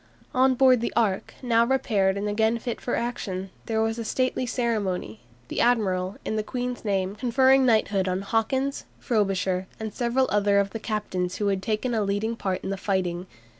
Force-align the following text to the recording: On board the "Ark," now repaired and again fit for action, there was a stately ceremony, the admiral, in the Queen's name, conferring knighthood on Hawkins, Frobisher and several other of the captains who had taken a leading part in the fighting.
On 0.33 0.55
board 0.55 0.81
the 0.81 0.91
"Ark," 0.95 1.35
now 1.43 1.63
repaired 1.63 2.17
and 2.17 2.27
again 2.27 2.57
fit 2.57 2.81
for 2.81 2.95
action, 2.95 3.51
there 3.67 3.83
was 3.83 3.99
a 3.99 4.03
stately 4.03 4.47
ceremony, 4.47 5.19
the 5.47 5.61
admiral, 5.61 6.15
in 6.25 6.37
the 6.37 6.41
Queen's 6.41 6.83
name, 6.83 7.13
conferring 7.15 7.67
knighthood 7.67 8.07
on 8.07 8.21
Hawkins, 8.23 8.85
Frobisher 8.97 9.67
and 9.79 9.93
several 9.93 10.25
other 10.31 10.57
of 10.57 10.71
the 10.71 10.79
captains 10.79 11.35
who 11.35 11.49
had 11.49 11.61
taken 11.61 11.93
a 11.93 12.01
leading 12.01 12.35
part 12.35 12.63
in 12.63 12.71
the 12.71 12.77
fighting. 12.77 13.27